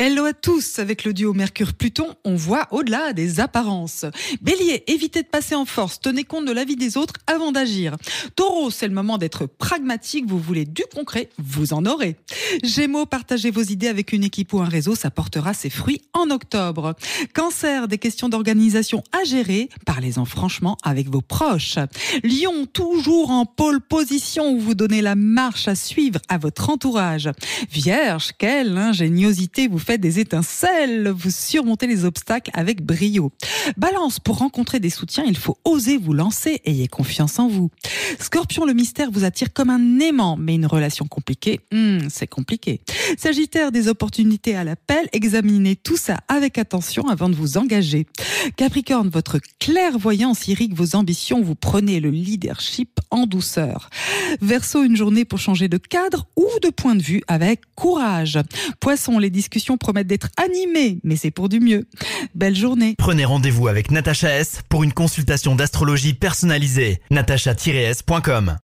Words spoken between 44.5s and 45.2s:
à l'appel,